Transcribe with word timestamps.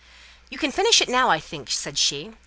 "You 0.49 0.57
can 0.57 0.71
finish 0.71 0.99
it 0.99 1.09
now, 1.09 1.29
I 1.29 1.39
think," 1.39 1.69
said 1.69 1.95
she. 1.99 2.33